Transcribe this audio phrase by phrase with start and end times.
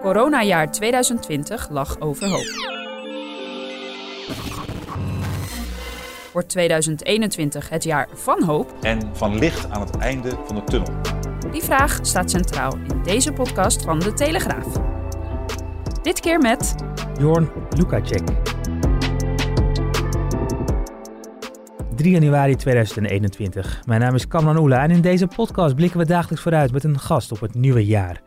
[0.00, 2.76] Coronajaar 2020 lag overhoop.
[6.32, 8.74] Wordt 2021 het jaar van hoop?
[8.80, 10.92] en van licht aan het einde van de tunnel.
[11.50, 14.66] Die vraag staat centraal in deze podcast van De Telegraaf.
[16.02, 16.74] Dit keer met
[17.20, 18.28] Jorn Lukacek.
[21.94, 23.82] 3 januari 2021.
[23.86, 26.98] Mijn naam is Kamran Oela en in deze podcast blikken we dagelijks vooruit met een
[26.98, 28.20] gast op het nieuwe jaar.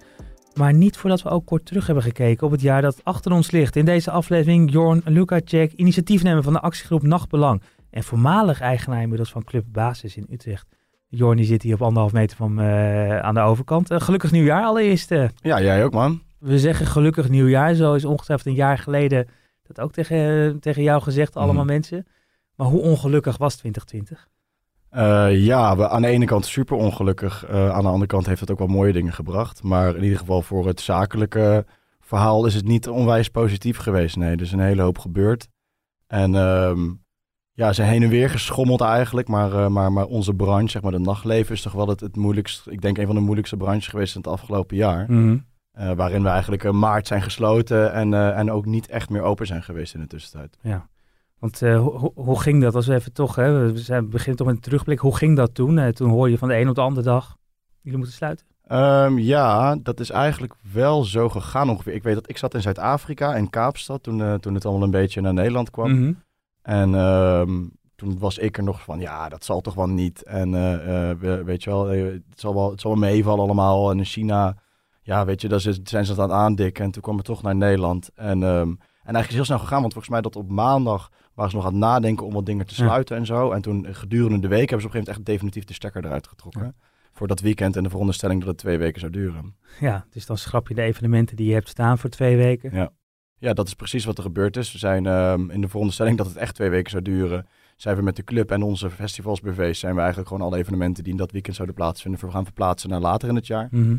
[0.53, 3.51] Maar niet voordat we ook kort terug hebben gekeken op het jaar dat achter ons
[3.51, 3.75] ligt.
[3.75, 9.43] In deze aflevering Jorn Lukacek, initiatiefnemer van de actiegroep Nachtbelang en voormalig eigenaar inmiddels van
[9.43, 10.67] Club Basis in Utrecht.
[11.07, 13.91] Jorn die zit hier op anderhalf meter van me aan de overkant.
[13.91, 15.11] Eh, gelukkig nieuwjaar allereerst.
[15.11, 15.27] eh.
[15.41, 16.21] Ja, jij ook, man.
[16.39, 17.73] We zeggen gelukkig nieuwjaar.
[17.73, 19.27] Zo is ongetwijfeld een jaar geleden
[19.63, 21.73] dat ook tegen, tegen jou gezegd, allemaal Mhm.
[21.73, 22.05] mensen.
[22.55, 24.29] Maar hoe ongelukkig was 2020?
[24.91, 27.45] Eh, ja, we, aan de ene kant super ongelukkig.
[27.45, 29.63] Eh, aan de andere kant heeft het ook wel mooie dingen gebracht.
[29.63, 31.65] Maar in ieder geval voor het zakelijke
[31.99, 34.15] verhaal is het niet onwijs positief geweest.
[34.15, 35.47] Nee, er is een hele hoop gebeurd.
[36.07, 36.89] En ehm,
[37.51, 39.27] ja, ze heen en weer geschommeld eigenlijk.
[39.27, 42.15] Maar, eh, maar, maar onze branche, zeg maar de nachtleven, is toch wel het, het
[42.15, 42.67] moeilijkst.
[42.67, 45.05] Ik denk een van de moeilijkste branches geweest in het afgelopen jaar.
[45.71, 49.63] Eh, waarin we eigenlijk maart zijn gesloten en, en ook niet echt meer open zijn
[49.63, 50.57] geweest in de tussentijd.
[50.61, 50.89] Ja.
[51.41, 52.75] Want eh, hoe, ging dat?
[52.75, 54.99] Als we even toch, hè, we zijn, we beginnen toch met een terugblik.
[54.99, 55.77] Hoe ging dat toen?
[55.77, 57.37] Eh, toen hoor je van de een op de andere dag,
[57.81, 58.45] jullie moeten sluiten.
[58.67, 61.93] Ehm, ja, dat is eigenlijk wel zo gegaan ongeveer.
[61.93, 64.91] Ik weet dat ik zat in Zuid-Afrika, in Kaapstad, toen, eh, toen het allemaal een
[64.91, 65.91] beetje naar Nederland kwam.
[65.91, 66.13] Mhm.
[66.61, 67.63] En ehm,
[67.95, 70.23] toen was ik er nog van, ja, dat zal toch wel niet.
[70.23, 70.51] En
[71.19, 73.91] we- weet je wel, het zal wel, het zal wel meevallen allemaal.
[73.91, 74.55] En in China,
[75.01, 76.83] ja, weet je, daar zijn ze dat aan het aandikken.
[76.85, 78.09] En toen kwam het toch naar Nederland.
[78.15, 78.69] En, ehm,
[79.03, 81.57] en eigenlijk is het heel snel gegaan, want volgens mij dat op maandag waren ze
[81.57, 82.83] nog aan het nadenken om wat dingen te Ja.
[82.83, 83.51] sluiten en zo.
[83.51, 85.73] En toen eh, gedurende de week hebben ze op een gegeven moment echt definitief de
[85.73, 86.75] stekker eruit getrokken.
[87.13, 89.55] Voor dat weekend en de veronderstelling dat het twee weken zou duren.
[89.79, 92.73] Ja, dus dan schrap je de evenementen die je hebt staan voor twee weken.
[92.75, 92.91] Ja.
[93.37, 94.71] Ja, dat is precies wat er gebeurd is.
[94.71, 97.47] We zijn ehm, in de veronderstelling dat het echt twee weken zou duren.
[97.75, 101.11] Zijn we met de club en onze festivalsbv's zijn we eigenlijk gewoon alle evenementen die
[101.11, 103.67] in dat weekend zouden plaatsvinden, voor gaan verplaatsen naar later in het jaar.
[103.71, 103.95] Mhm.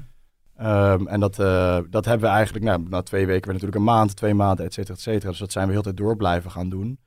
[0.56, 3.94] Ehm, en dat, eh, dat hebben we eigenlijk, nou, na twee weken, weer natuurlijk een
[3.94, 5.30] maand, twee maanden, et cetera, et cetera.
[5.30, 6.98] Dus dat zijn we heel tijd door blijven gaan doen.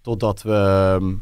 [0.00, 1.14] Totdat we ehm,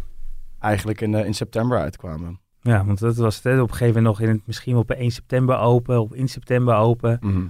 [0.58, 2.40] eigenlijk in, eh, in september uitkwamen.
[2.60, 5.10] Ja, want dat was het op een gegeven moment nog in het, misschien op 1
[5.10, 7.18] september open, of in september open.
[7.20, 7.46] Mhm.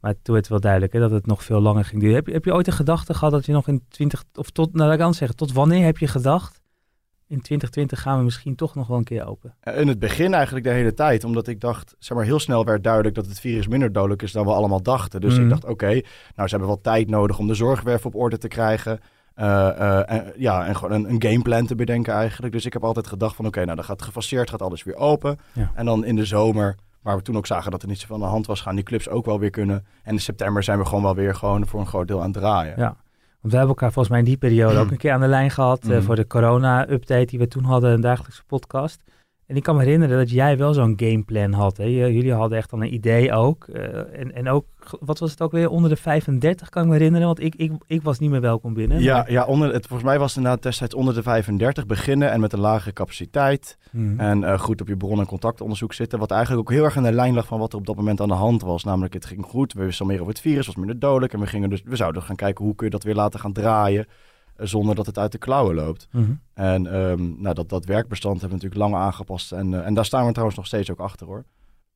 [0.00, 2.16] Maar toen werd het wel duidelijk hè, dat het nog veel langer ging duren.
[2.16, 4.72] Heb je, heb je ooit een gedachte gehad dat je nog in 20, of tot,
[4.74, 6.60] nou laat ik zeggen, tot wanneer heb je gedacht,
[7.26, 9.54] in 2020 gaan we misschien toch nog wel een keer open?
[9.60, 12.64] Eh, In het begin eigenlijk de hele tijd, omdat ik dacht, zeg maar heel snel
[12.64, 15.20] werd duidelijk dat het virus minder dodelijk is dan we allemaal dachten.
[15.20, 15.42] Dus Mhm.
[15.42, 16.00] ik dacht, oké, nou
[16.48, 19.00] ze hebben wel tijd nodig om de zorgwerf op orde te krijgen.
[19.34, 22.52] Eh, eh, en, ja, en gewoon een, een gameplan te bedenken eigenlijk.
[22.52, 25.38] Dus ik heb altijd gedacht van, oké, nou dan gaat gefaseerd, gaat alles weer open.
[25.52, 25.70] Ja.
[25.74, 28.22] En dan in de zomer, waar we toen ook zagen dat er niet zoveel aan
[28.22, 29.84] de hand was, gaan die clubs ook wel weer kunnen.
[30.02, 32.40] En in september zijn we gewoon wel weer gewoon voor een groot deel aan het
[32.40, 32.74] draaien.
[32.76, 32.96] Ja.
[33.40, 35.50] Want we hebben elkaar volgens mij in die periode ook een keer aan de lijn
[35.50, 36.02] gehad eh, Mhm.
[36.02, 39.02] voor de corona-update die we toen hadden, een dagelijkse podcast.
[39.46, 41.76] En ik kan me herinneren dat jij wel zo'n gameplan had.
[41.76, 41.84] Hè?
[41.84, 43.64] Jullie hadden echt dan een idee ook.
[43.68, 43.84] eh,
[44.20, 44.66] en, en ook,
[45.00, 47.26] wat was het ook weer, onder de 35 kan ik me herinneren.
[47.26, 49.02] Want ik, ik, ik was niet meer welkom binnen.
[49.02, 52.30] Ja, maar- ja onder, het, volgens mij was het inderdaad destijds onder de 35 beginnen
[52.30, 53.78] en met een lagere capaciteit.
[53.90, 54.20] Mhm.
[54.20, 56.18] En eh, goed op je bron- en contactonderzoek zitten.
[56.18, 58.20] Wat eigenlijk ook heel erg in de lijn lag van wat er op dat moment
[58.20, 58.84] aan de hand was.
[58.84, 59.72] Namelijk, het ging goed.
[59.72, 61.32] We wisten meer over het virus, was minder dodelijk.
[61.32, 63.52] En we, gingen dus, we zouden gaan kijken hoe kun je dat weer laten gaan
[63.52, 64.06] draaien.
[64.56, 66.08] Eh, zonder dat het uit de klauwen loopt.
[66.10, 66.32] Mhm.
[66.54, 69.52] En ehm, nou, dat, dat werkbestand hebben we natuurlijk lang aangepast.
[69.52, 71.44] En, eh, en daar staan we trouwens nog steeds ook achter hoor.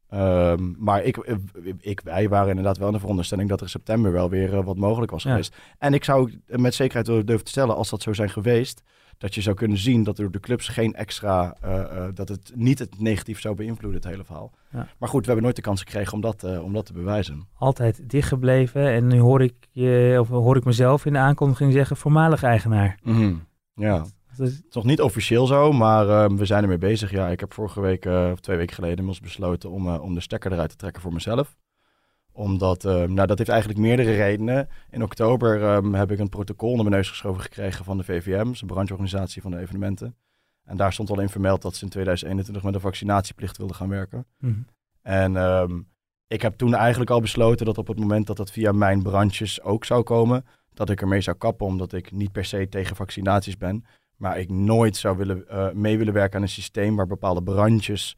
[0.09, 1.35] Ehm, maar ik, eh,
[1.81, 4.77] ik, wij waren inderdaad wel in de veronderstelling dat er in september wel weer wat
[4.77, 5.31] mogelijk was Ja.
[5.31, 5.57] geweest.
[5.79, 8.83] En ik zou met zekerheid durven te stellen, als dat zo zijn geweest,
[9.19, 12.29] dat je zou kunnen zien dat er door de clubs geen extra, eh, eh, dat
[12.29, 14.53] het niet het negatief zou beïnvloeden, het hele verhaal.
[14.73, 14.89] Ja.
[14.99, 17.49] Maar goed, we hebben nooit de kans gekregen om dat, eh, om dat te bewijzen.
[17.55, 18.87] Altijd dichtgebleven.
[18.93, 22.99] En nu hoor ik, je, of hoor ik mezelf in de aankondiging zeggen, voormalig eigenaar.
[23.75, 24.05] Ja,
[24.37, 27.11] Dat is- het is nog niet officieel zo, maar eh, we zijn ermee bezig.
[27.11, 30.53] Ja, ik heb vorige week, of twee weken geleden, inmiddels besloten om, om de stekker
[30.53, 31.57] eruit te trekken voor mezelf.
[32.39, 34.69] Omdat, eh, nou dat heeft eigenlijk meerdere redenen.
[34.91, 38.47] In oktober ehm, heb ik een protocol naar mijn neus geschoven gekregen van de VVM,
[38.47, 40.17] een brancheorganisatie van de evenementen.
[40.65, 43.89] En daar stond al in vermeld dat ze in 2021 met een vaccinatieplicht wilden gaan
[43.89, 44.27] werken.
[44.39, 44.55] Mhm.
[45.03, 45.81] En ehm,
[46.27, 49.63] ik heb toen eigenlijk al besloten dat op het moment dat dat via mijn branches
[49.63, 50.45] ook zou komen,
[50.75, 53.85] dat ik ermee zou kappen, omdat ik niet per se tegen vaccinaties ben.
[54.17, 58.17] Maar ik nooit zou willen, eh, mee willen werken aan een systeem waar bepaalde branches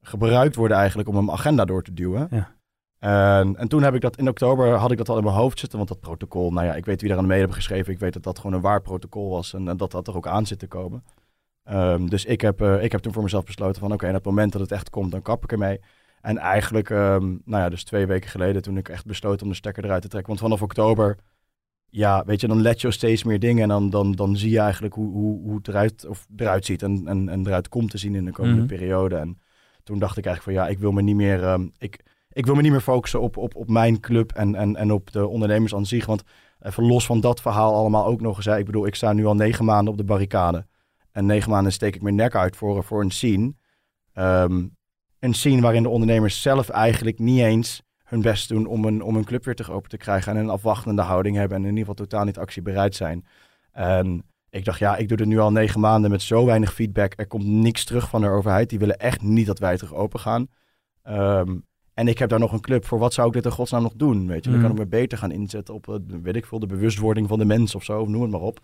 [0.00, 2.28] gebruikt worden eigenlijk om een agenda door te duwen.
[2.30, 2.56] Ja.
[2.98, 5.58] En, en toen heb ik dat in oktober had ik dat al in mijn hoofd
[5.58, 7.92] zitten, want dat protocol, nou ja, ik weet wie daar aan mee hebben geschreven.
[7.92, 10.26] Ik weet dat dat gewoon een waar protocol was en, en dat dat er ook
[10.26, 11.04] aan zit te komen.
[11.64, 14.16] Ehm, dus ik heb, eh, ik heb toen voor mezelf besloten van oké, en op
[14.16, 15.80] het moment dat het echt komt, dan kap ik ermee.
[16.20, 19.56] En eigenlijk, ehm, nou ja, dus twee weken geleden toen ik echt besloten om de
[19.56, 20.28] stekker eruit te trekken.
[20.28, 21.16] Want vanaf oktober,
[21.90, 23.62] ja, weet je, dan let je op steeds meer dingen.
[23.62, 26.82] En dan, dan, dan zie je eigenlijk hoe, hoe, hoe het eruit, of eruit ziet
[26.82, 28.66] en, en, en eruit komt te zien in de komende Mhm.
[28.68, 29.16] periode.
[29.16, 29.40] En
[29.82, 32.00] toen dacht ik eigenlijk van ja, ik wil me niet meer, ehm, ik,
[32.38, 35.12] ik wil me niet meer focussen op, op, op mijn club en, en, en op
[35.12, 36.06] de ondernemers aan zich.
[36.06, 36.22] Want
[36.60, 38.46] even los van dat verhaal allemaal ook nog eens.
[38.46, 40.66] Ik bedoel, ik sta nu al negen maanden op de barricade.
[41.12, 43.54] En negen maanden steek ik mijn nek uit voor, voor een scene.
[44.12, 44.66] Ehm,
[45.18, 49.16] een scene waarin de ondernemers zelf eigenlijk niet eens hun best doen om een, om
[49.16, 50.32] een club weer terug open te krijgen.
[50.32, 53.26] En een afwachtende houding hebben en in ieder geval totaal niet actiebereid zijn.
[53.72, 57.12] En ik dacht, ja, ik doe dit nu al negen maanden met zo weinig feedback.
[57.16, 58.70] Er komt niks terug van de overheid.
[58.70, 60.48] Die willen echt niet dat wij terug open gaan.
[61.02, 61.56] Ehm,
[61.98, 62.84] en ik heb daar nog een club.
[62.84, 64.26] Voor wat zou ik dit in godsnaam nog doen?
[64.26, 64.84] Weet je, dan kan ik Mhm.
[64.84, 67.84] me beter gaan inzetten op, eh, weet ik veel, de bewustwording van de mens of
[67.84, 68.00] zo.
[68.00, 68.60] Of noem het maar op.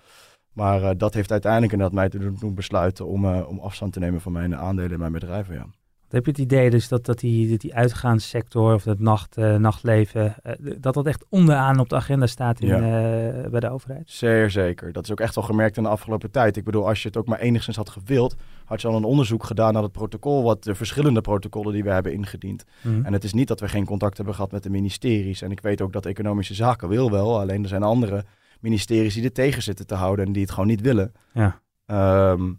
[0.52, 3.92] Maar eh, dat heeft uiteindelijk inderdaad mij te doen, doen besluiten om, eh, om afstand
[3.92, 5.54] te nemen van mijn aandelen in mijn bedrijven.
[5.54, 5.66] Ja.
[6.14, 9.56] Heb je het idee dus dat, dat, die, dat die uitgaanssector of het nacht, eh,
[9.56, 12.76] nachtleven, eh, dat dat echt onderaan op de agenda staat in, Ja.
[12.76, 14.02] eh, bij de overheid?
[14.11, 14.93] Zeer zeker.
[14.93, 16.56] Dat is ook echt wel gemerkt in de afgelopen tijd.
[16.56, 19.44] Ik bedoel, als je het ook maar enigszins had gewild, had je al een onderzoek
[19.44, 22.64] gedaan naar het protocol, wat de verschillende protocollen die we hebben ingediend.
[22.82, 23.05] Mhm.
[23.05, 25.43] En het is niet dat we geen contact hebben gehad met de ministeries.
[25.43, 28.25] En ik weet ook dat Economische Zaken wil wel, alleen er zijn andere
[28.60, 31.12] ministeries die er tegen zitten te houden en die het gewoon niet willen.
[31.32, 31.60] Ja.
[31.87, 32.52] Ehm,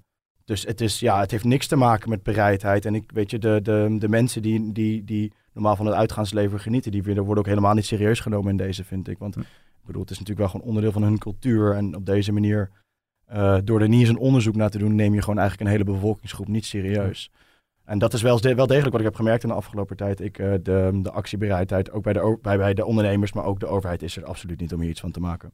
[0.46, 2.86] dus het, is, ja, het heeft niks te maken met bereidheid.
[2.86, 6.60] En ik weet je, de, de, de mensen die, die, die normaal van het uitgaansleven
[6.60, 9.18] genieten, die worden worden ook helemaal niet serieus genomen in deze, vind ik.
[9.18, 9.42] Want Hm.
[9.42, 11.74] ik bedoel, het is natuurlijk wel gewoon onderdeel van hun cultuur.
[11.76, 12.70] En op deze manier,
[13.26, 15.76] eh, door er niet eens een onderzoek naar te doen, neem je gewoon eigenlijk een
[15.78, 17.32] hele bevolkingsgroep niet serieus.
[17.86, 20.20] En dat is wel, wel degelijk wat ik heb gemerkt in de afgelopen tijd.
[20.20, 23.68] Ik, eh, de, de actiebereidheid, ook bij de, bij, bij de ondernemers, maar ook de
[23.68, 25.52] overheid, is er absoluut niet om hier iets van te maken.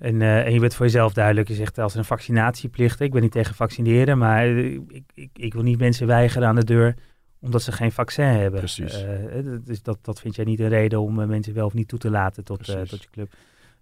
[0.00, 1.48] En, eh, en je bent voor jezelf duidelijk.
[1.48, 3.00] Je zegt als er een vaccinatieplicht.
[3.00, 6.54] Ik ben niet tegen vaccineren, maar eh, ik, ik, ik wil niet mensen weigeren aan
[6.54, 6.94] de deur
[7.42, 8.58] omdat ze geen vaccin hebben.
[8.60, 9.04] Precies.
[9.44, 11.98] Dat- dus dat, dat vind jij niet een reden om mensen wel of niet toe
[11.98, 13.32] te laten tot, tot je club.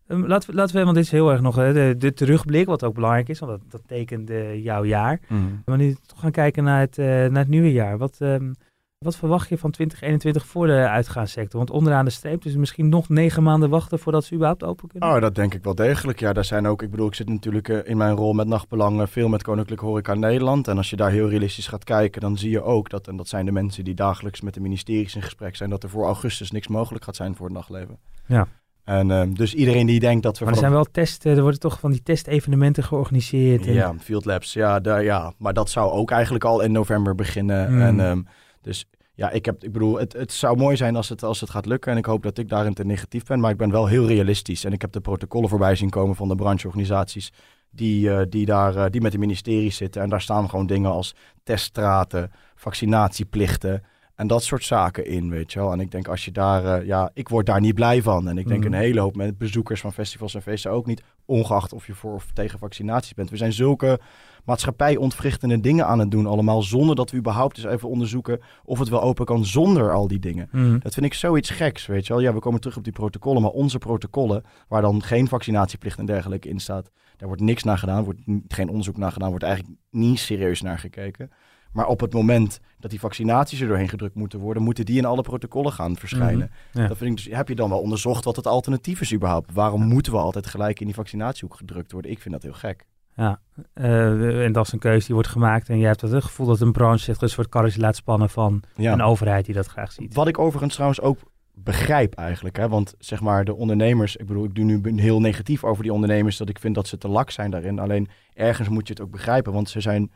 [0.06, 2.84] Ehm, laten, we, laten we, want dit is heel erg nog de, de terugblik, wat
[2.84, 4.30] ook belangrijk is, want dat, dat tekent
[4.62, 5.20] jouw jaar.
[5.64, 7.98] Maar nu toch gaan kijken naar het, naar het nieuwe jaar.
[7.98, 8.52] Wat, ehm,
[8.98, 11.58] wat verwacht je van 2021 voor de uitgaanssector?
[11.58, 15.08] Want onderaan de streep, dus misschien nog negen maanden wachten voordat ze überhaupt open kunnen.
[15.08, 16.20] Oh, dat denk ik wel degelijk.
[16.20, 19.00] Ja, daar zijn ook, ik bedoel, ik zit natuurlijk eh, in mijn rol met Nachtbelang
[19.00, 20.68] eh, veel met Koninklijke Horeca Nederland.
[20.68, 23.28] En als je daar heel realistisch gaat kijken, dan zie je ook dat, en dat
[23.28, 26.50] zijn de mensen die dagelijks met de ministeries in gesprek zijn, dat er voor augustus
[26.50, 27.98] niks mogelijk gaat zijn voor het nachtleven.
[28.26, 28.48] Ja.
[28.84, 31.60] En ehm, dus iedereen die denkt dat we Maar er zijn wel testen, er worden
[31.60, 33.66] toch van die testevenementen georganiseerd.
[33.66, 37.14] En, Ja, Field Labs, ja, daar, ja, maar dat zou ook eigenlijk al in november
[37.14, 37.66] beginnen.
[37.66, 37.80] Hmm.
[37.80, 38.20] En, ehm,
[38.68, 41.50] dus ja, ik, heb, ik bedoel, het, het zou mooi zijn als het, als het
[41.50, 41.92] gaat lukken.
[41.92, 43.40] En ik hoop dat ik daarin te negatief ben.
[43.40, 44.64] Maar ik ben wel heel realistisch.
[44.64, 47.32] En ik heb de protocollen voorbij zien komen van de brancheorganisaties.
[47.70, 50.02] Die, eh, die, daar, eh, die met de ministeries zitten.
[50.02, 53.82] En daar staan gewoon dingen als teststraten, vaccinatieplichten.
[54.18, 55.72] En dat soort zaken in, weet je wel.
[55.72, 58.28] En ik denk als je daar, eh, ja, ik word daar niet blij van.
[58.28, 58.72] En ik denk Mhm.
[58.72, 61.02] een hele hoop met bezoekers van festivals en feesten ook niet.
[61.24, 63.30] Ongeacht of je voor of tegen vaccinaties bent.
[63.30, 64.00] We zijn zulke
[64.44, 66.62] maatschappij ontwrichtende dingen aan het doen allemaal.
[66.62, 70.18] Zonder dat we überhaupt eens even onderzoeken of het wel open kan zonder al die
[70.18, 70.48] dingen.
[70.52, 70.78] Mm.
[70.82, 72.22] Dat vind ik zoiets geks, weet je wel.
[72.22, 73.42] Ja, we komen terug op die protocollen.
[73.42, 76.90] Maar onze protocollen, waar dan geen vaccinatieplicht en dergelijke in staat.
[77.16, 79.28] Daar wordt niks naar gedaan, wordt geen onderzoek naar gedaan.
[79.30, 81.30] Wordt eigenlijk niet serieus naar gekeken.
[81.78, 85.04] Maar op het moment dat die vaccinaties er doorheen gedrukt moeten worden, moeten die in
[85.04, 86.50] alle protocollen gaan verschijnen.
[86.72, 86.88] Mhm, ja.
[86.88, 89.52] Dat vind ik dus, heb je dan wel onderzocht wat het alternatief is überhaupt?
[89.52, 92.10] Waarom moeten we altijd gelijk in die vaccinatiehoek gedrukt worden?
[92.10, 92.86] Ik vind dat heel gek.
[93.16, 93.40] Ja,
[93.74, 95.68] eh, en dat is een keuze die wordt gemaakt.
[95.68, 98.30] En jij hebt het gevoel dat een branche zich dus voor het karretje laat spannen
[98.30, 98.92] van Ja.
[98.92, 100.14] een overheid die dat graag ziet.
[100.14, 101.18] Wat ik overigens trouwens ook
[101.54, 102.56] begrijp eigenlijk.
[102.56, 102.68] Hè?
[102.68, 106.36] Want zeg maar de ondernemers, ik bedoel, ik doe nu heel negatief over die ondernemers,
[106.36, 107.78] dat ik vind dat ze te lak zijn daarin.
[107.78, 110.10] Alleen ergens moet je het ook begrijpen, want ze zijn,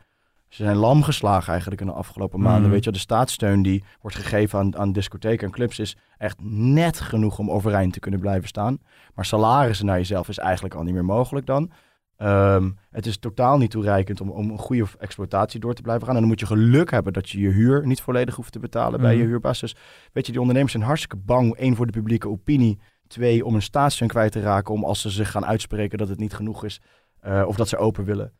[0.53, 2.61] ze zijn lam geslagen eigenlijk in de afgelopen maanden.
[2.61, 2.71] Mhm.
[2.71, 6.99] Weet je, de staatssteun die wordt gegeven aan, aan discotheken en clubs is echt net
[6.99, 8.77] genoeg om overeind te kunnen blijven staan.
[9.13, 11.71] Maar salarissen naar jezelf is eigenlijk al niet meer mogelijk dan.
[12.17, 16.13] Ehm, het is totaal niet toereikend om, om een goede exploitatie door te blijven gaan.
[16.15, 19.01] En dan moet je geluk hebben dat je je huur niet volledig hoeft te betalen
[19.01, 19.27] bij je Mhm.
[19.27, 19.59] huurbaas.
[19.59, 19.75] Dus
[20.11, 21.53] weet je, die ondernemers zijn hartstikke bang.
[21.57, 22.79] Eén, voor de publieke opinie.
[23.07, 24.73] Twee, om een staatssteun kwijt te raken.
[24.73, 26.81] Om als ze zich gaan uitspreken dat het niet genoeg is.
[27.19, 28.31] eh, of dat ze open willen.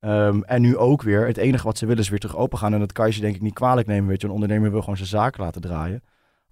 [0.00, 1.26] Ehm, en nu ook weer.
[1.26, 2.72] Het enige wat ze willen is weer terug open gaan.
[2.72, 4.08] En dat kan je ze denk ik niet kwalijk nemen.
[4.08, 6.02] Weet je, een ondernemer wil gewoon zijn zaak laten draaien.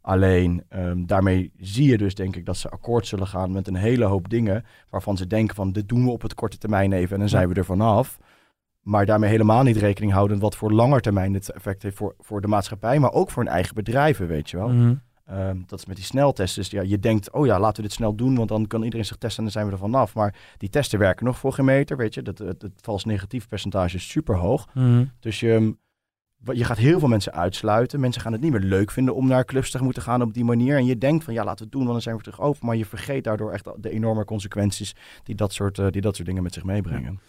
[0.01, 3.75] Alleen ehm, daarmee zie je dus denk ik dat ze akkoord zullen gaan met een
[3.75, 4.65] hele hoop dingen.
[4.91, 7.49] Waarvan ze denken van dit doen we op het korte termijn even en dan zijn
[7.49, 8.19] we er vanaf.
[8.81, 12.41] Maar daarmee helemaal niet rekening houden wat voor langer termijn dit effect heeft voor, voor
[12.41, 12.99] de maatschappij.
[12.99, 14.69] Maar ook voor hun eigen bedrijven, weet je wel.
[14.69, 14.95] Mhm.
[15.27, 16.63] Ehm, dat is met die sneltesten.
[16.63, 19.05] Dus ja, je denkt, oh ja, laten we dit snel doen, want dan kan iedereen
[19.05, 20.15] zich testen en dan zijn we er vanaf.
[20.15, 22.23] Maar die testen werken nog voor geen meter, weet je.
[22.23, 24.67] Dat, het, het vals negatief percentage is super hoog.
[24.75, 25.05] Mhm.
[25.21, 25.77] Dus je,
[26.53, 28.01] je gaat heel veel mensen uitsluiten.
[28.01, 30.45] Mensen gaan het niet meer leuk vinden om naar clubs te moeten gaan op die
[30.45, 30.77] manier.
[30.77, 32.67] En je denkt van, ja, laten we het doen, want dan zijn we terug open.
[32.67, 36.29] Maar je vergeet daardoor echt de enorme consequenties die dat soort, eh, die dat soort
[36.29, 37.21] dingen met zich meebrengen.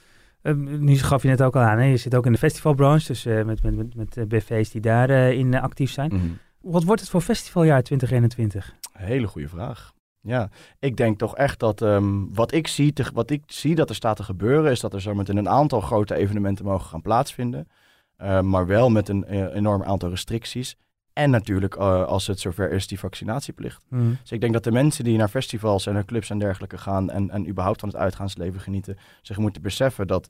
[0.42, 1.84] Ehm, nu gaf je net ook al aan, hè?
[1.84, 4.82] je zit ook in de festivalbranche, dus eh, met, met, met, met eh, BV's die
[4.82, 6.14] daarin in actief zijn.
[6.14, 6.28] Mhm.
[6.72, 8.76] Wat wordt het voor festivaljaar 2021?
[8.92, 9.94] Hele goede vraag.
[10.22, 13.90] Ja, ik denk toch echt dat ehm, wat, ik zie te- wat ik zie dat
[13.90, 17.68] er staat te gebeuren, is dat er zometeen een aantal grote evenementen mogen gaan plaatsvinden.
[18.16, 20.78] Eh, maar wel met een eh, enorm aantal restricties.
[21.14, 23.86] En natuurlijk, eh, als het zover is, die vaccinatieplicht.
[23.90, 24.10] Mhm.
[24.22, 27.10] Dus ik denk dat de mensen die naar festivals en naar clubs en dergelijke gaan
[27.10, 30.30] en, en überhaupt van het uitgaansleven genieten, zich moeten beseffen dat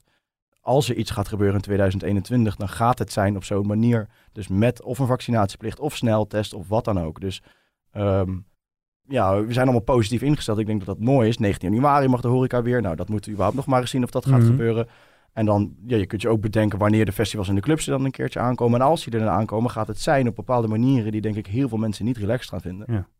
[0.68, 4.08] als er iets gaat gebeuren in 2021, dan gaat het zijn op zo'n manier.
[4.32, 7.20] Dus met of een vaccinatieplicht of sneltest of wat dan ook.
[7.20, 7.42] Dus
[7.90, 8.36] ehm,
[9.08, 10.58] ja, we zijn allemaal positief ingesteld.
[10.58, 11.38] Ik denk dat dat mooi is.
[11.38, 12.82] 19 januari mag de horeca weer.
[12.82, 14.46] Nou, dat moeten we überhaupt nog maar eens zien of dat gaat Mhm.
[14.50, 14.86] gebeuren.
[15.32, 17.92] En dan, ja, je kunt je ook bedenken wanneer de festivals en de clubs er
[17.92, 18.80] dan een keertje aankomen.
[18.80, 21.46] En als die er dan aankomen, gaat het zijn op bepaalde manieren die denk ik
[21.46, 22.86] heel veel mensen niet relaxed gaan vinden.
[22.90, 23.17] Hey, j- j-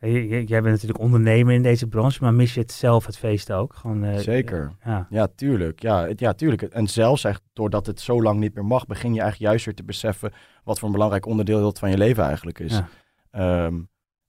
[0.00, 3.74] Jij bent natuurlijk ondernemer in deze branche, maar mis je het zelf, het feest ook?
[3.74, 4.72] Gewoon, eh, Zeker.
[4.84, 5.06] Ja.
[5.10, 5.82] Ja, tuurlijk.
[5.82, 6.62] Ja, het, ja, tuurlijk.
[6.62, 9.74] En zelfs echt doordat het zo lang niet meer mag, begin je eigenlijk juist weer
[9.74, 10.32] te beseffen
[10.64, 12.72] wat voor een belangrijk onderdeel dat van je leven eigenlijk is.
[12.72, 12.88] Ja.
[13.30, 13.80] Ehm,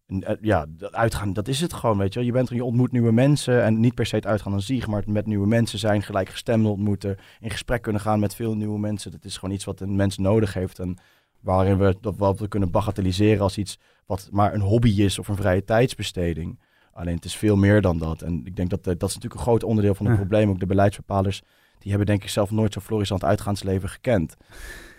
[0.06, 2.28] en, eh, ja, dat uitgaan, dat is het gewoon, weet je wel.
[2.28, 5.00] Je, bent, je ontmoet nieuwe mensen en niet per se het uitgaan aan zich, maar
[5.00, 9.12] het met nieuwe mensen zijn, gelijkgestemden ontmoeten, in gesprek kunnen gaan met veel nieuwe mensen.
[9.12, 10.98] Dat is gewoon iets wat een mens nodig heeft en
[11.42, 15.28] waarin we dat wat we kunnen bagatelliseren als iets wat maar een hobby is of
[15.28, 16.60] een vrije tijdsbesteding.
[16.94, 18.22] Alleen het is veel meer dan dat.
[18.22, 20.22] En ik denk dat eh, dat is natuurlijk een groot onderdeel van het Ja.
[20.22, 20.50] probleem.
[20.50, 21.42] Ook de beleidsbepalers,
[21.80, 24.36] die hebben denk ik zelf nooit zo'n florissant uitgaansleven gekend.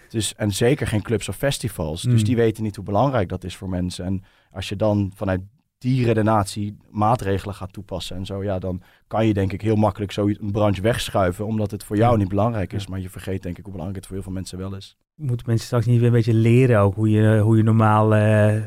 [0.09, 2.03] Dus, en zeker geen clubs of festivals.
[2.03, 2.25] Dus Mm.
[2.25, 4.05] die weten niet hoe belangrijk dat is voor mensen.
[4.05, 5.41] En als je dan vanuit
[5.81, 10.13] die redenatie maatregelen gaat toepassen en zo, ja, dan kan je denk ik heel makkelijk
[10.13, 12.87] zo een branche wegschuiven, omdat het voor jou niet belangrijk is.
[12.87, 14.97] Maar je vergeet denk ik hoe belangrijk het voor heel veel mensen wel is.
[15.15, 18.63] Moeten mensen straks niet weer een beetje leren ook hoe je, hoe je normaal eh,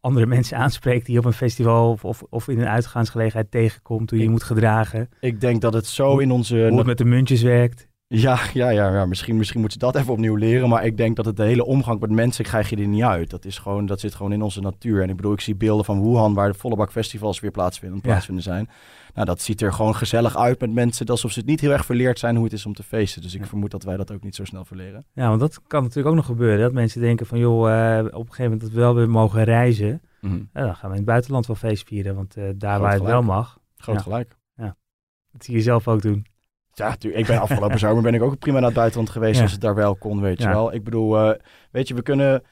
[0.00, 4.10] andere mensen aanspreekt die je op een festival of, of, of in een uitgaansgelegenheid tegenkomt,
[4.10, 6.98] hoe je je moet gedragen, Ik denk dat het zo in onze hoe het met
[6.98, 7.88] de muntjes werkt.
[8.10, 9.06] Ja, ja, ja, ja.
[9.06, 10.68] Misschien, misschien moeten ze dat even opnieuw leren.
[10.68, 13.30] Maar ik denk dat het de hele omgang met mensen krijg je er niet uit.
[13.30, 15.02] Dat, is gewoon, dat zit gewoon in onze natuur.
[15.02, 17.98] En ik bedoel, ik zie beelden van Wuhan waar de volle bak festivals weer plaatsvinden,
[18.02, 18.08] Ja.
[18.08, 18.68] plaatsvinden zijn.
[19.14, 21.06] Nou, dat ziet er gewoon gezellig uit met mensen.
[21.06, 23.22] Alsof ze het niet heel erg verleerd zijn hoe het is om te feesten.
[23.22, 23.46] Dus ik Ja.
[23.46, 25.04] vermoed dat wij dat ook niet zo snel verleren.
[25.12, 26.60] Ja, want dat kan natuurlijk ook nog gebeuren.
[26.60, 29.44] Dat mensen denken van, joh, eh, op een gegeven moment dat we wel weer mogen
[29.44, 30.00] reizen.
[30.20, 32.14] Ja, dan gaan we in het buitenland wel feest vieren.
[32.14, 34.02] Want eh, daar Groot waar het wel mag, Groot Ja.
[34.02, 34.36] gelijk.
[35.32, 36.26] dat zie je zelf ook doen.
[36.78, 39.42] Ja, ik ben afgelopen zomer ben ik ook prima naar het buitenland geweest Ja.
[39.42, 40.74] als het daar wel kon, weet je wel.
[40.74, 41.38] Ik bedoel, eh,
[41.70, 42.42] weet je, we kunnen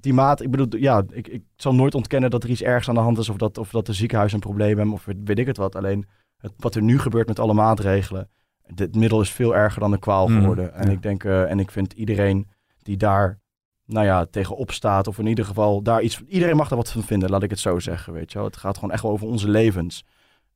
[0.00, 2.94] die maat, ik bedoel, ja, ik, ik zal nooit ontkennen dat er iets ergs aan
[2.94, 5.46] de hand is of dat, of dat de ziekenhuis een probleem hebben of weet, ik
[5.46, 5.76] het wat.
[5.76, 6.06] Alleen
[6.36, 8.28] het, wat er nu gebeurt met alle maatregelen,
[8.74, 10.74] het middel is veel erger dan de kwaal Mm, geworden.
[10.74, 10.92] En ja.
[10.92, 12.48] ik denk, eh, en ik vind iedereen
[12.82, 13.40] die daar,
[13.86, 17.02] nou ja, tegenop staat of in ieder geval daar iets, iedereen mag er wat van
[17.02, 18.46] vinden, laat ik het zo zeggen, weet je wel.
[18.46, 20.04] Het gaat gewoon echt wel over onze levens.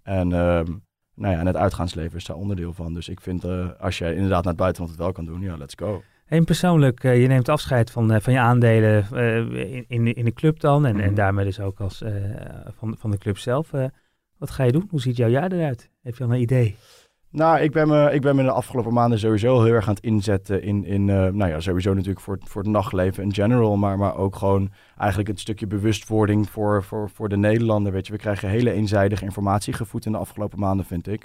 [0.02, 0.66] En ehm,
[1.18, 2.94] nou ja, en het uitgaansleven is daar onderdeel van.
[2.94, 5.56] Dus ik vind, eh, als je inderdaad naar het buitenland het wel kan doen, ja,
[5.56, 6.02] let's go.
[6.26, 9.06] En persoonlijk, eh, je neemt afscheid van, eh, van je aandelen
[9.72, 10.86] in, in, de- in de club dan.
[10.86, 11.14] En, en Mhm.
[11.14, 12.02] daarmee dus ook als,
[12.78, 13.70] van, van de club zelf.
[14.38, 14.86] Wat ga je doen?
[14.90, 15.90] Hoe ziet jouw jaar eruit?
[16.02, 16.76] Heb je al een idee?
[17.30, 20.04] Nou, ik ben, me, ik ben me de afgelopen maanden sowieso heel erg aan het
[20.04, 23.98] inzetten in, in eh, nou ja, sowieso natuurlijk voor, voor het nachtleven in general, maar,
[23.98, 27.92] maar ook gewoon eigenlijk een stukje bewustwording voor, voor, voor de Nederlander.
[27.92, 31.22] Weet je, we krijgen hele eenzijdige informatie gevoed in de afgelopen maanden, vind ik.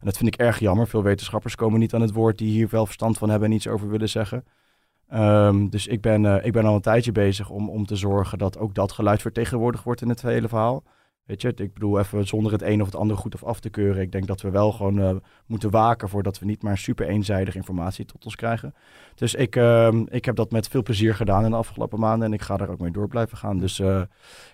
[0.00, 0.86] En dat vind ik erg jammer.
[0.88, 3.68] Veel wetenschappers komen niet aan het woord die hier wel verstand van hebben en iets
[3.68, 4.44] over willen zeggen.
[5.08, 8.38] Ehm, dus ik ben, eh, ik ben al een tijdje bezig om, om te zorgen
[8.38, 10.82] dat ook dat geluid vertegenwoordigd wordt in het hele verhaal.
[11.24, 13.70] Weet je, ik bedoel even zonder het een of het ander goed of af te
[13.70, 14.02] keuren.
[14.02, 15.14] Ik denk dat we wel gewoon eh,
[15.46, 18.74] moeten waken voordat we niet maar super eenzijdige informatie tot ons krijgen.
[19.14, 22.32] Dus ik, ehm, ik heb dat met veel plezier gedaan in de afgelopen maanden en
[22.32, 23.58] ik ga daar ook mee door blijven gaan.
[23.58, 24.00] Dus eh,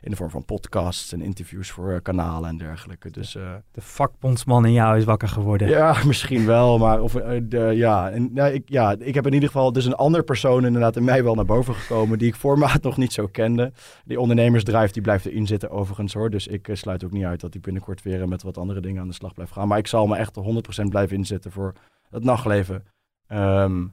[0.01, 3.11] in de vorm van podcasts en interviews voor eh, kanalen en dergelijke.
[3.11, 3.33] Dus
[3.73, 5.69] De vakbondsman in jou is wakker geworden.
[5.69, 7.13] ja, misschien wel, maar of,
[7.43, 10.67] de, ja, en, nou, ik, ja, ik heb in ieder geval dus een ander persoon
[10.67, 13.73] inderdaad in mij wel naar boven gekomen die ik formaat nog niet zo kende.
[14.05, 17.41] Die ondernemersdrive die blijft erin zitten overigens hoor, dus ik eh, sluit ook niet uit
[17.41, 19.69] dat ik binnenkort weer eh, met wat andere dingen aan de slag blijf gaan.
[19.69, 20.37] Maar ik zal me echt
[20.85, 21.73] 100% blijven inzetten voor
[22.11, 22.85] het nachtleven
[23.31, 23.87] Ehm,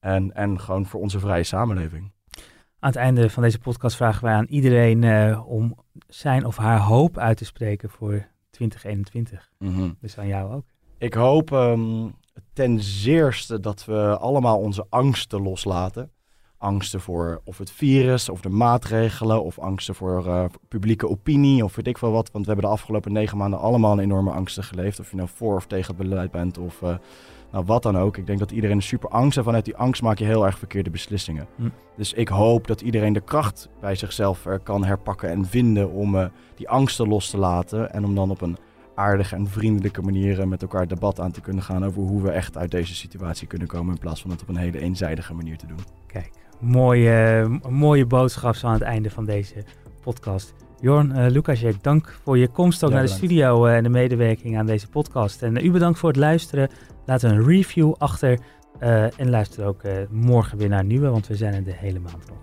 [0.00, 2.12] en, en gewoon voor onze vrije samenleving.
[2.78, 5.74] Aan het einde van deze podcast vragen wij aan iedereen eh, om
[6.08, 9.50] zijn of haar hoop uit te spreken voor 2021.
[10.00, 10.64] Dus aan jou ook.
[10.98, 12.08] Ik hoop ehm,
[12.52, 16.10] ten zeerste dat we allemaal onze angsten loslaten.
[16.62, 21.76] Angsten voor of het virus, of de maatregelen, of angsten voor uh, publieke opinie, of
[21.76, 22.30] weet ik veel wat.
[22.30, 25.00] Want we hebben de afgelopen negen maanden allemaal een enorme angsten geleefd.
[25.00, 26.96] Of je nou voor of tegen het beleid bent, of uh,
[27.52, 28.16] nou, wat dan ook.
[28.16, 30.90] Ik denk dat iedereen super angst en vanuit die angst maak je heel erg verkeerde
[30.90, 31.46] beslissingen.
[31.56, 31.68] Hm.
[31.96, 36.14] Dus ik hoop dat iedereen de kracht bij zichzelf er kan herpakken en vinden om
[36.14, 36.26] uh,
[36.56, 37.92] die angsten los te laten.
[37.92, 38.56] En om dan op een
[38.94, 42.56] aardige en vriendelijke manier met elkaar debat aan te kunnen gaan over hoe we echt
[42.56, 43.94] uit deze situatie kunnen komen.
[43.94, 45.78] In plaats van het op een hele eenzijdige manier te doen.
[46.06, 46.30] Kijk,
[46.62, 49.64] mooie, mooie boodschap zo aan het einde van deze
[50.00, 50.54] podcast.
[50.80, 54.58] Jorn, uh, Lucas, dank voor je komst ook naar de studio uh, en de medewerking
[54.58, 55.42] aan deze podcast.
[55.42, 56.68] En uh, u bedankt voor het luisteren.
[57.06, 58.38] Laat een review achter
[59.16, 62.28] en luister ook morgen weer naar een nieuwe, want we zijn er de hele maand
[62.28, 62.38] nog.